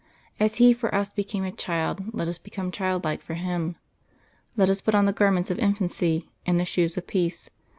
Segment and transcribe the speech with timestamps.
[0.39, 3.75] As He for us became a child, let us become childlike for Him.
[4.57, 7.51] Let us put on the garments of infancy and the shoes of peace.